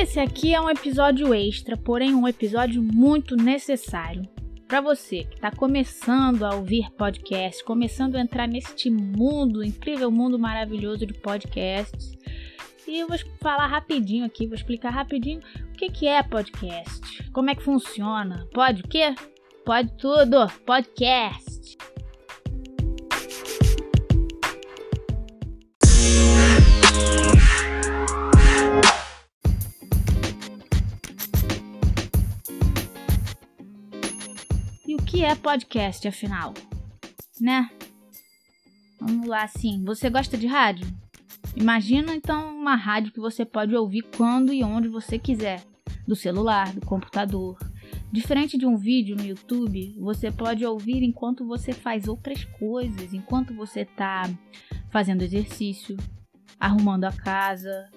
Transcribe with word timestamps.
Esse 0.00 0.18
aqui 0.18 0.54
é 0.54 0.60
um 0.60 0.70
episódio 0.70 1.34
extra, 1.34 1.76
porém 1.76 2.14
um 2.14 2.26
episódio 2.26 2.82
muito 2.82 3.36
necessário. 3.36 4.22
Para 4.66 4.80
você 4.80 5.24
que 5.24 5.34
está 5.34 5.50
começando 5.50 6.42
a 6.42 6.54
ouvir 6.54 6.90
podcast, 6.92 7.62
começando 7.62 8.16
a 8.16 8.20
entrar 8.20 8.48
neste 8.48 8.88
mundo, 8.88 9.62
incrível 9.62 10.10
mundo 10.10 10.38
maravilhoso 10.38 11.04
de 11.04 11.12
podcasts. 11.12 12.16
E 12.88 13.00
eu 13.00 13.08
vou 13.08 13.18
falar 13.42 13.66
rapidinho 13.66 14.24
aqui, 14.24 14.46
vou 14.46 14.54
explicar 14.56 14.88
rapidinho 14.88 15.42
o 15.68 15.76
que, 15.76 15.90
que 15.90 16.08
é 16.08 16.22
podcast, 16.22 17.30
como 17.30 17.50
é 17.50 17.54
que 17.54 17.62
funciona. 17.62 18.48
Pode 18.54 18.80
o 18.80 18.88
quê? 18.88 19.14
Pode 19.66 19.92
tudo, 19.98 20.48
podcast. 20.64 21.49
Podcast, 35.40 36.06
afinal? 36.06 36.54
Né? 37.40 37.68
Vamos 39.00 39.26
lá, 39.26 39.44
assim. 39.44 39.82
Você 39.84 40.10
gosta 40.10 40.36
de 40.36 40.46
rádio? 40.46 40.86
Imagina 41.56 42.14
então 42.14 42.54
uma 42.56 42.76
rádio 42.76 43.12
que 43.12 43.20
você 43.20 43.44
pode 43.44 43.74
ouvir 43.74 44.02
quando 44.16 44.52
e 44.52 44.62
onde 44.62 44.88
você 44.88 45.18
quiser, 45.18 45.64
do 46.06 46.14
celular, 46.14 46.72
do 46.72 46.84
computador. 46.84 47.58
Diferente 48.12 48.58
de 48.58 48.66
um 48.66 48.76
vídeo 48.76 49.16
no 49.16 49.24
YouTube, 49.24 49.96
você 49.98 50.30
pode 50.30 50.64
ouvir 50.64 51.02
enquanto 51.02 51.46
você 51.46 51.72
faz 51.72 52.06
outras 52.06 52.44
coisas, 52.44 53.14
enquanto 53.14 53.54
você 53.54 53.80
está 53.80 54.22
fazendo 54.90 55.22
exercício, 55.22 55.96
arrumando 56.58 57.04
a 57.04 57.12
casa, 57.12 57.88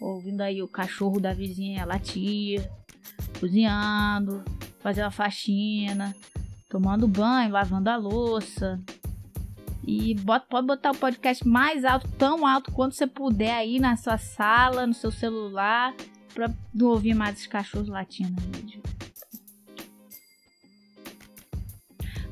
ouvindo 0.00 0.40
aí 0.42 0.62
o 0.62 0.68
cachorro 0.68 1.20
da 1.20 1.32
vizinha 1.32 1.84
latir, 1.84 2.68
cozinhando, 3.38 4.44
fazendo 4.80 5.06
a 5.06 5.10
faxina, 5.10 6.14
tomando 6.72 7.06
banho, 7.06 7.52
lavando 7.52 7.90
a 7.90 7.96
louça. 7.96 8.80
E 9.86 10.14
bota, 10.14 10.46
pode 10.48 10.66
botar 10.66 10.92
o 10.92 10.96
podcast 10.96 11.46
mais 11.46 11.84
alto, 11.84 12.08
tão 12.16 12.46
alto 12.46 12.72
quanto 12.72 12.94
você 12.94 13.06
puder 13.06 13.52
aí 13.52 13.78
na 13.78 13.94
sua 13.94 14.16
sala, 14.16 14.86
no 14.86 14.94
seu 14.94 15.10
celular, 15.10 15.92
para 16.32 16.50
não 16.72 16.86
ouvir 16.86 17.12
mais 17.12 17.40
os 17.40 17.46
cachorros 17.46 17.88
latindo. 17.88 18.40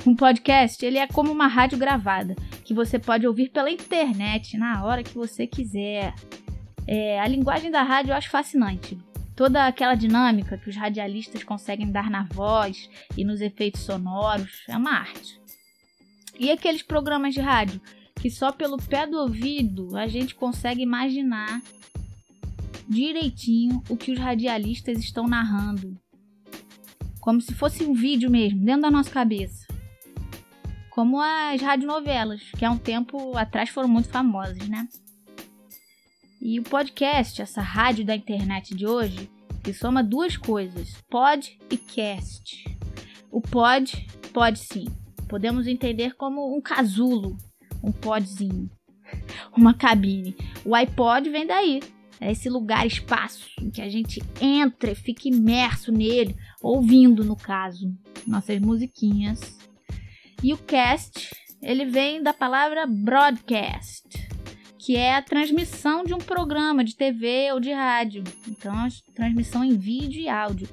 Um 0.07 0.17
podcast, 0.17 0.83
ele 0.87 0.97
é 0.97 1.07
como 1.07 1.31
uma 1.31 1.47
rádio 1.47 1.77
gravada, 1.77 2.35
que 2.65 2.73
você 2.73 2.99
pode 2.99 3.27
ouvir 3.27 3.51
pela 3.51 3.71
internet 3.71 4.57
na 4.57 4.83
hora 4.83 5.03
que 5.03 5.15
você 5.15 5.47
quiser. 5.47 6.15
É, 6.87 7.21
a 7.21 7.27
linguagem 7.27 7.71
da 7.71 7.83
rádio 7.83 8.13
eu 8.13 8.17
acho 8.17 8.31
fascinante 8.31 8.97
toda 9.35 9.67
aquela 9.67 9.95
dinâmica 9.95 10.59
que 10.59 10.69
os 10.69 10.77
radialistas 10.77 11.43
conseguem 11.45 11.91
dar 11.91 12.11
na 12.11 12.25
voz 12.25 12.89
e 13.17 13.25
nos 13.25 13.41
efeitos 13.41 13.83
sonoros 13.83 14.63
é 14.69 14.77
uma 14.77 14.93
arte. 14.93 15.41
E 16.39 16.51
aqueles 16.51 16.83
programas 16.83 17.35
de 17.35 17.41
rádio 17.41 17.81
que 18.21 18.31
só 18.31 18.53
pelo 18.53 18.77
pé 18.77 19.07
do 19.07 19.17
ouvido 19.17 19.97
a 19.97 20.07
gente 20.07 20.35
consegue 20.35 20.83
imaginar 20.83 21.63
direitinho 22.89 23.83
o 23.89 23.97
que 23.97 24.13
os 24.13 24.19
radialistas 24.19 24.99
estão 24.99 25.27
narrando, 25.27 25.97
como 27.21 27.41
se 27.41 27.55
fosse 27.55 27.85
um 27.85 27.95
vídeo 27.95 28.31
mesmo, 28.31 28.65
dentro 28.65 28.83
da 28.83 28.91
nossa 28.91 29.11
cabeça. 29.11 29.67
Como 30.91 31.21
as 31.21 31.63
radionovelas, 31.63 32.43
que 32.59 32.65
há 32.65 32.71
um 32.71 32.77
tempo 32.77 33.37
atrás 33.37 33.71
foram 33.71 33.89
muito 33.89 34.09
famosas, 34.09 34.69
né? 34.69 34.89
E 36.43 36.59
o 36.59 36.63
podcast, 36.63 37.43
essa 37.43 37.61
rádio 37.61 38.03
da 38.03 38.17
internet 38.17 38.75
de 38.75 38.87
hoje, 38.87 39.31
que 39.63 39.75
soma 39.75 40.03
duas 40.03 40.39
coisas, 40.39 40.95
pod 41.11 41.59
e 41.71 41.77
cast. 41.77 42.65
O 43.31 43.43
pod, 43.43 44.07
pode 44.33 44.59
sim. 44.59 44.87
Podemos 45.29 45.67
entender 45.67 46.15
como 46.17 46.57
um 46.57 46.63
casulo, 46.63 47.37
um 47.85 47.93
podzinho, 47.93 48.71
uma 49.55 49.75
cabine. 49.75 50.35
O 50.65 50.75
iPod 50.75 51.29
vem 51.29 51.47
daí. 51.47 51.81
É 52.19 52.33
esse 52.33 52.49
lugar, 52.49 52.87
espaço, 52.87 53.47
em 53.61 53.71
que 53.71 53.83
a 53.83 53.91
gente 53.91 54.23
entra 54.41 54.93
e 54.93 54.95
fica 54.95 55.29
imerso 55.29 55.93
nele, 55.93 56.35
ouvindo, 56.63 57.23
no 57.23 57.37
caso, 57.37 57.95
nossas 58.27 58.59
musiquinhas. 58.61 59.59
E 60.43 60.55
o 60.55 60.59
cast, 60.59 61.31
ele 61.63 61.85
vem 61.85 62.23
da 62.23 62.33
palavra 62.33 62.87
broadcast, 62.87 64.20
que 64.81 64.97
é 64.97 65.15
a 65.15 65.21
transmissão 65.21 66.03
de 66.03 66.15
um 66.15 66.19
programa 66.19 66.83
de 66.83 66.97
TV 66.97 67.53
ou 67.53 67.61
de 67.61 67.71
rádio. 67.71 68.25
Então, 68.49 68.73
a 68.73 68.89
transmissão 69.15 69.63
em 69.63 69.77
vídeo 69.77 70.23
e 70.23 70.29
áudio. 70.29 70.67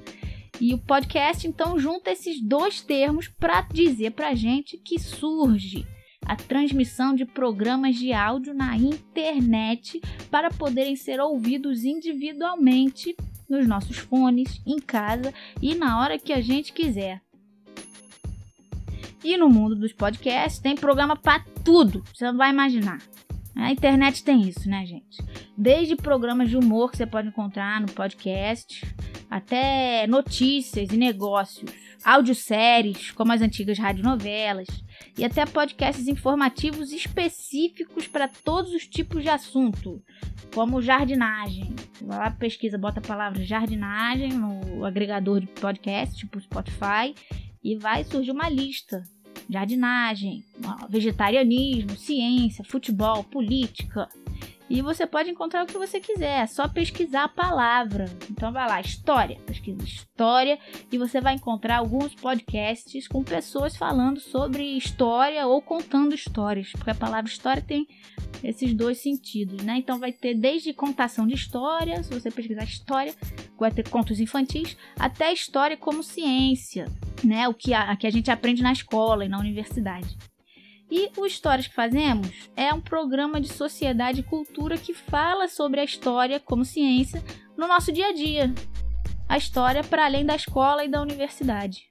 E 0.58 0.72
o 0.72 0.78
podcast 0.78 1.46
então 1.46 1.78
junta 1.78 2.10
esses 2.10 2.40
dois 2.40 2.80
termos 2.80 3.28
para 3.28 3.60
dizer 3.60 4.12
para 4.12 4.34
gente 4.34 4.78
que 4.78 4.98
surge 4.98 5.86
a 6.24 6.34
transmissão 6.34 7.14
de 7.14 7.26
programas 7.26 7.96
de 7.96 8.12
áudio 8.12 8.54
na 8.54 8.76
internet 8.76 10.00
para 10.30 10.50
poderem 10.50 10.96
ser 10.96 11.20
ouvidos 11.20 11.84
individualmente 11.84 13.14
nos 13.48 13.66
nossos 13.66 13.98
fones, 13.98 14.60
em 14.66 14.78
casa 14.78 15.34
e 15.60 15.74
na 15.74 16.00
hora 16.00 16.18
que 16.18 16.32
a 16.32 16.40
gente 16.40 16.72
quiser. 16.72 17.20
E 19.22 19.36
no 19.36 19.50
mundo 19.50 19.76
dos 19.76 19.92
podcasts 19.92 20.60
tem 20.60 20.74
programa 20.74 21.14
para 21.14 21.44
tudo, 21.62 22.02
você 22.12 22.24
não 22.24 22.38
vai 22.38 22.50
imaginar. 22.50 22.98
A 23.58 23.72
internet 23.72 24.22
tem 24.22 24.48
isso, 24.48 24.68
né, 24.68 24.86
gente? 24.86 25.18
Desde 25.56 25.96
programas 25.96 26.48
de 26.48 26.56
humor 26.56 26.92
que 26.92 26.96
você 26.96 27.06
pode 27.06 27.26
encontrar 27.26 27.80
no 27.80 27.88
podcast, 27.88 28.86
até 29.28 30.06
notícias 30.06 30.90
e 30.92 30.96
negócios, 30.96 31.68
audioséries, 32.04 33.10
como 33.10 33.32
as 33.32 33.42
antigas 33.42 33.76
radionovelas, 33.76 34.68
e 35.18 35.24
até 35.24 35.44
podcasts 35.44 36.06
informativos 36.06 36.92
específicos 36.92 38.06
para 38.06 38.28
todos 38.28 38.72
os 38.72 38.86
tipos 38.86 39.24
de 39.24 39.28
assunto, 39.28 40.00
como 40.54 40.80
jardinagem. 40.80 41.74
Vai 42.00 42.16
lá, 42.16 42.30
pesquisa, 42.30 42.78
bota 42.78 43.00
a 43.00 43.06
palavra 43.06 43.44
jardinagem 43.44 44.34
no 44.34 44.84
agregador 44.84 45.40
de 45.40 45.48
podcast, 45.48 46.16
tipo 46.16 46.40
Spotify, 46.40 47.12
e 47.62 47.76
vai 47.76 48.04
surgir 48.04 48.30
uma 48.30 48.48
lista 48.48 49.02
jardinagem, 49.48 50.44
vegetarianismo, 50.88 51.96
ciência, 51.96 52.64
futebol, 52.64 53.24
política. 53.24 54.08
E 54.70 54.82
você 54.82 55.06
pode 55.06 55.30
encontrar 55.30 55.64
o 55.64 55.66
que 55.66 55.78
você 55.78 55.98
quiser, 55.98 56.42
é 56.42 56.46
só 56.46 56.68
pesquisar 56.68 57.24
a 57.24 57.28
palavra. 57.28 58.04
Então 58.30 58.52
vai 58.52 58.68
lá, 58.68 58.80
história, 58.80 59.38
pesquisa 59.46 59.82
história 59.82 60.58
e 60.92 60.98
você 60.98 61.20
vai 61.20 61.34
encontrar 61.34 61.78
alguns 61.78 62.14
podcasts 62.14 63.08
com 63.08 63.22
pessoas 63.22 63.76
falando 63.76 64.20
sobre 64.20 64.76
história 64.76 65.46
ou 65.46 65.62
contando 65.62 66.14
histórias, 66.14 66.70
porque 66.72 66.90
a 66.90 66.94
palavra 66.94 67.30
história 67.30 67.62
tem 67.62 67.86
esses 68.42 68.74
dois 68.74 68.98
sentidos, 68.98 69.62
né? 69.64 69.78
Então 69.78 69.98
vai 69.98 70.12
ter 70.12 70.34
desde 70.34 70.72
contação 70.72 71.26
de 71.26 71.34
história, 71.34 72.02
se 72.02 72.12
você 72.12 72.30
pesquisar 72.30 72.64
história, 72.64 73.14
vai 73.58 73.70
ter 73.70 73.88
contos 73.88 74.20
infantis, 74.20 74.76
até 74.98 75.32
história 75.32 75.76
como 75.76 76.02
ciência, 76.02 76.86
né? 77.24 77.48
O 77.48 77.54
que 77.54 77.72
a, 77.72 77.96
que 77.96 78.06
a 78.06 78.10
gente 78.10 78.30
aprende 78.30 78.62
na 78.62 78.72
escola 78.72 79.24
e 79.24 79.28
na 79.28 79.38
universidade. 79.38 80.16
E 80.90 81.10
o 81.18 81.26
Histórias 81.26 81.66
que 81.66 81.74
Fazemos 81.74 82.50
é 82.56 82.72
um 82.72 82.80
programa 82.80 83.40
de 83.40 83.48
sociedade 83.48 84.20
e 84.20 84.22
cultura 84.24 84.78
que 84.78 84.94
fala 84.94 85.46
sobre 85.46 85.80
a 85.80 85.84
história 85.84 86.40
como 86.40 86.64
ciência 86.64 87.22
no 87.56 87.68
nosso 87.68 87.92
dia 87.92 88.08
a 88.08 88.12
dia. 88.12 88.54
A 89.28 89.36
história 89.36 89.84
para 89.84 90.06
além 90.06 90.24
da 90.24 90.34
escola 90.34 90.84
e 90.84 90.88
da 90.88 91.02
universidade. 91.02 91.90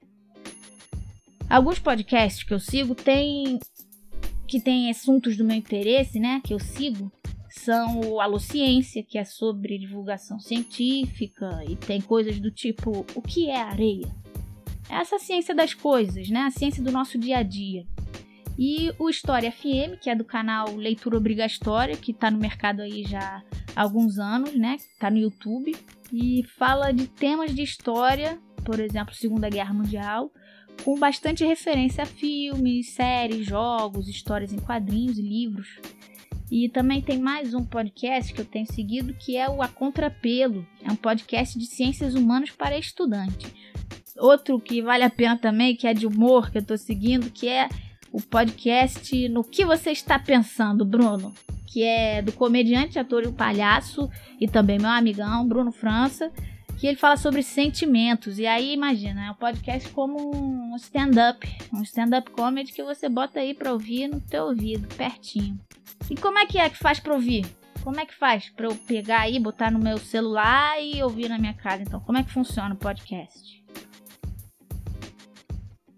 Alguns 1.47 1.77
podcasts 1.79 2.43
que 2.43 2.53
eu 2.53 2.59
sigo 2.59 2.95
têm 2.95 3.59
que 4.47 4.61
tem 4.61 4.89
assuntos 4.89 5.35
do 5.35 5.43
meu 5.43 5.57
interesse, 5.57 6.19
né, 6.19 6.41
que 6.41 6.53
eu 6.53 6.59
sigo, 6.59 7.11
são 7.49 7.99
o 7.99 8.21
Alociência, 8.21 9.03
que 9.03 9.17
é 9.17 9.25
sobre 9.25 9.77
divulgação 9.77 10.39
científica 10.39 11.63
e 11.67 11.75
tem 11.75 11.99
coisas 11.99 12.39
do 12.39 12.49
tipo 12.49 13.05
o 13.13 13.21
que 13.21 13.49
é 13.49 13.61
areia? 13.61 14.07
Essa 14.89 15.19
ciência 15.19 15.53
das 15.53 15.73
coisas, 15.73 16.29
né, 16.29 16.41
a 16.41 16.51
ciência 16.51 16.81
do 16.81 16.91
nosso 16.91 17.17
dia 17.17 17.39
a 17.39 17.43
dia. 17.43 17.85
E 18.57 18.91
o 18.97 19.07
História 19.07 19.51
FM, 19.51 19.99
que 20.01 20.09
é 20.09 20.15
do 20.15 20.25
canal 20.25 20.75
Leitura 20.75 21.17
Obrigatória, 21.17 21.95
que 21.95 22.11
está 22.11 22.31
no 22.31 22.39
mercado 22.39 22.81
aí 22.81 23.03
já 23.03 23.43
há 23.75 23.81
alguns 23.81 24.17
anos, 24.17 24.55
né? 24.55 24.75
Está 24.75 25.11
no 25.11 25.17
YouTube. 25.17 25.75
E 26.11 26.43
fala 26.57 26.91
de 26.91 27.07
temas 27.07 27.53
de 27.53 27.61
história, 27.61 28.39
por 28.65 28.79
exemplo, 28.79 29.13
Segunda 29.13 29.47
Guerra 29.47 29.73
Mundial, 29.73 30.31
com 30.83 30.97
bastante 30.97 31.45
referência 31.45 32.03
a 32.03 32.07
filmes, 32.07 32.93
séries, 32.93 33.45
jogos, 33.45 34.07
histórias 34.07 34.51
em 34.51 34.57
quadrinhos 34.59 35.19
e 35.19 35.21
livros. 35.21 35.67
E 36.49 36.69
também 36.69 37.01
tem 37.01 37.19
mais 37.19 37.53
um 37.53 37.63
podcast 37.63 38.33
que 38.33 38.41
eu 38.41 38.45
tenho 38.45 38.65
seguido 38.65 39.13
que 39.13 39.37
é 39.37 39.47
o 39.49 39.61
A 39.61 39.67
Contrapelo. 39.67 40.65
É 40.81 40.91
um 40.91 40.95
podcast 40.95 41.59
de 41.59 41.65
ciências 41.65 42.15
humanas 42.15 42.49
para 42.49 42.77
estudantes. 42.77 43.53
Outro 44.17 44.59
que 44.59 44.81
vale 44.81 45.03
a 45.03 45.09
pena 45.09 45.37
também, 45.37 45.75
que 45.75 45.85
é 45.85 45.93
de 45.93 46.07
humor 46.07 46.49
que 46.49 46.57
eu 46.57 46.61
estou 46.61 46.77
seguindo, 46.77 47.29
que 47.29 47.47
é 47.47 47.69
o 48.17 48.21
podcast 48.21 49.29
No 49.29 49.43
que 49.43 49.63
você 49.63 49.91
está 49.91 50.17
pensando, 50.17 50.83
Bruno? 50.83 51.31
que 51.67 51.83
é 51.83 52.23
do 52.23 52.31
comediante, 52.31 52.97
ator 52.97 53.23
e 53.23 53.31
palhaço, 53.31 54.09
e 54.39 54.47
também 54.47 54.79
meu 54.79 54.89
amigão, 54.89 55.47
Bruno 55.47 55.71
França, 55.71 56.31
que 56.79 56.87
ele 56.87 56.97
fala 56.97 57.17
sobre 57.17 57.43
sentimentos. 57.43 58.39
E 58.39 58.47
aí, 58.47 58.73
imagina, 58.73 59.25
é 59.25 59.31
um 59.31 59.35
podcast 59.35 59.87
como 59.89 60.35
um 60.35 60.75
stand-up, 60.77 61.45
um 61.71 61.83
stand-up 61.83 62.31
comedy 62.31 62.71
que 62.71 62.81
você 62.81 63.07
bota 63.07 63.41
aí 63.41 63.53
pra 63.53 63.73
ouvir 63.73 64.07
no 64.07 64.19
teu 64.21 64.45
ouvido, 64.45 64.87
pertinho. 64.95 65.59
E 66.09 66.15
como 66.15 66.39
é 66.39 66.47
que 66.47 66.57
é 66.57 66.67
que 66.67 66.77
faz 66.77 66.99
pra 66.99 67.13
ouvir? 67.13 67.45
Como 67.83 67.99
é 67.99 68.05
que 68.05 68.15
faz 68.15 68.49
para 68.49 68.65
eu 68.65 68.75
pegar 68.75 69.21
aí, 69.21 69.37
botar 69.37 69.69
no 69.69 69.77
meu 69.77 69.97
celular 69.99 70.81
e 70.81 71.03
ouvir 71.03 71.29
na 71.29 71.37
minha 71.37 71.53
casa? 71.53 71.83
Então, 71.83 71.99
como 71.99 72.17
é 72.17 72.23
que 72.23 72.31
funciona 72.31 72.73
o 72.73 72.77
podcast? 72.77 73.63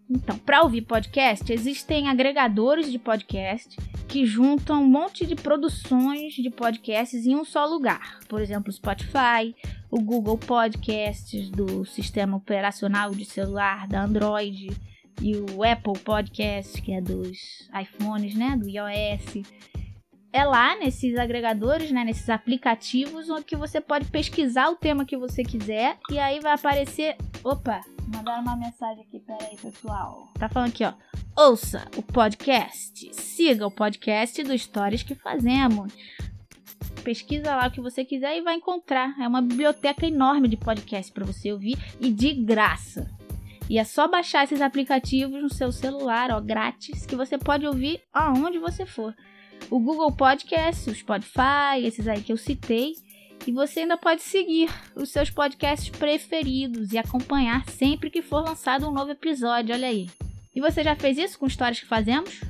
Então, 0.09 0.37
para 0.39 0.63
ouvir 0.63 0.81
podcast, 0.81 1.53
existem 1.53 2.09
agregadores 2.09 2.91
de 2.91 2.97
podcast 2.97 3.77
que 4.07 4.25
juntam 4.25 4.81
um 4.81 4.87
monte 4.87 5.23
de 5.23 5.35
produções 5.35 6.33
de 6.33 6.49
podcasts 6.49 7.27
em 7.27 7.35
um 7.35 7.45
só 7.45 7.65
lugar. 7.67 8.19
Por 8.27 8.41
exemplo, 8.41 8.69
o 8.69 8.73
Spotify, 8.73 9.55
o 9.91 10.01
Google 10.01 10.37
Podcasts 10.37 11.51
do 11.51 11.85
sistema 11.85 12.37
operacional 12.37 13.11
de 13.11 13.23
celular 13.23 13.87
da 13.87 14.03
Android 14.03 14.69
e 15.21 15.35
o 15.35 15.63
Apple 15.63 15.99
Podcast, 16.03 16.81
que 16.81 16.91
é 16.91 16.99
dos 16.99 17.69
iPhones, 17.79 18.33
né, 18.33 18.57
do 18.57 18.67
iOS 18.67 19.43
é 20.31 20.43
lá 20.43 20.77
nesses 20.77 21.17
agregadores, 21.17 21.91
né, 21.91 22.03
nesses 22.03 22.29
aplicativos, 22.29 23.29
onde 23.29 23.55
você 23.55 23.81
pode 23.81 24.05
pesquisar 24.05 24.69
o 24.69 24.75
tema 24.75 25.05
que 25.05 25.17
você 25.17 25.43
quiser 25.43 25.97
e 26.11 26.19
aí 26.19 26.39
vai 26.39 26.53
aparecer. 26.53 27.15
Opa, 27.43 27.81
mandaram 28.09 28.41
uma 28.41 28.55
mensagem 28.55 29.03
aqui, 29.03 29.19
peraí, 29.19 29.55
pessoal. 29.57 30.31
Tá 30.37 30.49
falando 30.49 30.69
aqui, 30.69 30.83
ó. 30.83 30.93
Ouça 31.37 31.87
o 31.95 32.01
podcast, 32.01 33.13
siga 33.13 33.65
o 33.65 33.71
podcast 33.71 34.43
do 34.43 34.57
Stories 34.57 35.03
que 35.03 35.15
fazemos. 35.15 35.93
Pesquisa 37.03 37.55
lá 37.55 37.67
o 37.67 37.71
que 37.71 37.79
você 37.79 38.03
quiser 38.03 38.37
e 38.37 38.41
vai 38.41 38.55
encontrar. 38.55 39.15
É 39.19 39.27
uma 39.27 39.41
biblioteca 39.41 40.05
enorme 40.05 40.47
de 40.47 40.57
podcast 40.57 41.11
para 41.11 41.25
você 41.25 41.51
ouvir 41.51 41.77
e 41.99 42.11
de 42.11 42.33
graça. 42.33 43.09
E 43.69 43.77
é 43.77 43.83
só 43.83 44.07
baixar 44.07 44.43
esses 44.43 44.61
aplicativos 44.61 45.41
no 45.41 45.53
seu 45.53 45.71
celular, 45.71 46.31
ó, 46.31 46.41
grátis, 46.41 47.05
que 47.05 47.15
você 47.15 47.37
pode 47.37 47.65
ouvir 47.65 48.01
aonde 48.11 48.57
você 48.57 48.85
for 48.85 49.15
o 49.69 49.79
Google 49.79 50.11
Podcast, 50.11 50.89
o 50.89 50.95
Spotify, 50.95 51.83
esses 51.83 52.07
aí 52.07 52.21
que 52.21 52.31
eu 52.31 52.37
citei. 52.37 52.93
E 53.47 53.51
você 53.51 53.81
ainda 53.81 53.97
pode 53.97 54.21
seguir 54.21 54.69
os 54.95 55.09
seus 55.09 55.29
podcasts 55.29 55.89
preferidos 55.89 56.91
e 56.91 56.97
acompanhar 56.97 57.67
sempre 57.69 58.09
que 58.09 58.21
for 58.21 58.43
lançado 58.43 58.87
um 58.87 58.91
novo 58.91 59.11
episódio, 59.11 59.73
olha 59.73 59.87
aí. 59.87 60.09
E 60.55 60.61
você 60.61 60.83
já 60.83 60.95
fez 60.95 61.17
isso 61.17 61.39
com 61.39 61.47
histórias 61.47 61.79
que 61.79 61.85
fazemos? 61.85 62.41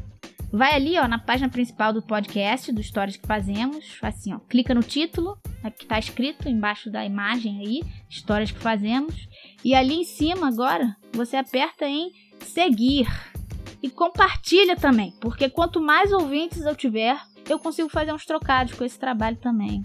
Vai 0.51 0.74
ali, 0.74 0.97
ó, 0.97 1.07
na 1.07 1.19
página 1.19 1.47
principal 1.47 1.94
do 1.94 2.01
podcast, 2.01 2.71
do 2.71 2.81
Histórias 2.81 3.15
que 3.15 3.27
Fazemos, 3.27 3.97
assim, 4.01 4.33
ó, 4.33 4.39
clica 4.39 4.74
no 4.74 4.81
título, 4.81 5.38
né, 5.63 5.69
que 5.69 5.86
tá 5.86 6.00
escrito 6.00 6.50
embaixo 6.50 6.89
da 6.89 7.06
imagem 7.06 7.59
aí, 7.59 7.83
Histórias 8.09 8.50
que 8.50 8.57
Fazemos, 8.57 9.13
e 9.63 9.75
ali 9.75 9.94
em 9.94 10.03
cima 10.03 10.47
agora, 10.47 10.95
você 11.13 11.38
aperta 11.38 11.85
em 11.85 12.12
seguir 12.39 13.07
e 13.83 13.92
compartilha 13.92 14.75
também, 14.75 15.13
porque 15.21 15.50
quanto 15.50 15.80
mais 15.80 16.12
ouvintes 16.12 16.65
eu 16.65 16.75
tiver, 16.75 17.15
eu 17.47 17.59
consigo 17.59 17.88
fazer 17.88 18.12
uns 18.12 18.25
trocados 18.25 18.74
com 18.74 18.83
esse 18.83 18.97
trabalho 18.97 19.38
também. 19.38 19.83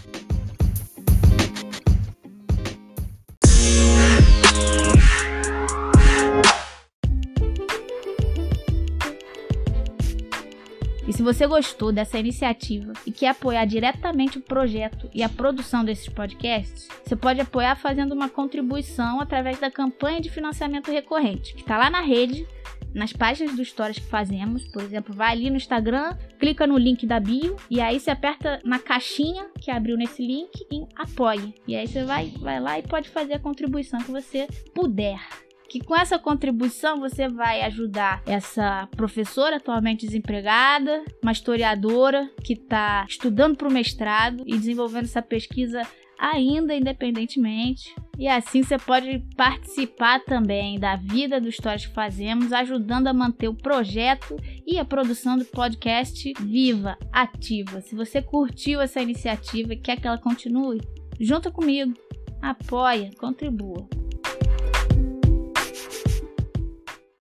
E 11.06 11.12
se 11.12 11.22
você 11.22 11.46
gostou 11.46 11.92
dessa 11.92 12.18
iniciativa 12.18 12.92
e 13.06 13.12
quer 13.12 13.28
apoiar 13.28 13.66
diretamente 13.66 14.38
o 14.38 14.40
projeto 14.40 15.10
e 15.12 15.22
a 15.22 15.28
produção 15.28 15.84
desses 15.84 16.08
podcasts, 16.08 16.88
você 17.04 17.14
pode 17.14 17.40
apoiar 17.40 17.76
fazendo 17.76 18.12
uma 18.12 18.28
contribuição 18.28 19.20
através 19.20 19.58
da 19.58 19.70
campanha 19.70 20.20
de 20.20 20.30
financiamento 20.30 20.90
recorrente, 20.90 21.54
que 21.54 21.60
está 21.60 21.76
lá 21.76 21.90
na 21.90 22.00
rede 22.00 22.46
nas 22.94 23.12
páginas 23.12 23.56
do 23.56 23.64
Stories 23.64 23.98
que 23.98 24.06
fazemos. 24.06 24.66
Por 24.68 24.82
exemplo, 24.82 25.14
vai 25.14 25.32
ali 25.32 25.50
no 25.50 25.56
Instagram, 25.56 26.16
clica 26.38 26.66
no 26.66 26.78
link 26.78 27.06
da 27.06 27.20
bio 27.20 27.56
e 27.68 27.80
aí 27.80 27.98
você 28.00 28.10
aperta 28.10 28.60
na 28.64 28.78
caixinha 28.78 29.46
que 29.60 29.70
abriu 29.70 29.96
nesse 29.96 30.24
link 30.24 30.66
e 30.70 30.86
apoie. 30.96 31.54
E 31.66 31.76
aí 31.76 31.86
você 31.86 32.04
vai, 32.04 32.32
vai 32.38 32.60
lá 32.60 32.78
e 32.78 32.82
pode 32.82 33.10
fazer 33.10 33.34
a 33.34 33.40
contribuição 33.40 34.00
que 34.00 34.10
você 34.10 34.46
puder 34.72 35.20
que 35.69 35.81
com 35.81 35.96
essa 35.96 36.19
contribuição 36.19 37.00
você 37.00 37.28
vai 37.28 37.62
ajudar 37.62 38.22
essa 38.26 38.88
professora 38.96 39.56
atualmente 39.56 40.06
desempregada, 40.06 41.05
uma 41.22 41.32
historiadora 41.32 42.31
que 42.43 42.52
está 42.52 43.05
estudando 43.08 43.56
para 43.56 43.69
o 43.69 43.72
mestrado 43.72 44.43
e 44.46 44.56
desenvolvendo 44.56 45.05
essa 45.05 45.22
pesquisa 45.22 45.82
ainda 46.19 46.75
independentemente. 46.75 47.94
E 48.19 48.28
assim 48.28 48.62
você 48.62 48.78
pode 48.78 49.22
participar 49.37 50.20
também 50.25 50.78
da 50.78 50.96
vida 50.96 51.40
do 51.40 51.49
Histórias 51.49 51.87
que 51.87 51.94
Fazemos, 51.94 52.52
ajudando 52.52 53.08
a 53.08 53.12
manter 53.12 53.49
o 53.49 53.55
projeto 53.55 54.37
e 54.67 54.78
a 54.78 54.84
produção 54.84 55.37
do 55.37 55.44
podcast 55.44 56.32
viva, 56.40 56.96
ativa. 57.12 57.81
Se 57.81 57.94
você 57.94 58.22
curtiu 58.22 58.81
essa 58.81 59.02
iniciativa 59.02 59.75
e 59.75 59.81
quer 59.81 60.00
que 60.00 60.06
ela 60.06 60.19
continue, 60.19 60.81
junta 61.20 61.50
comigo, 61.50 61.93
apoia, 62.40 63.10
contribua. 63.19 63.88